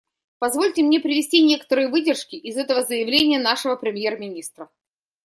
[0.39, 4.67] Позвольте мне привести некоторые выдержки из этого заявления нашего премьер-министра.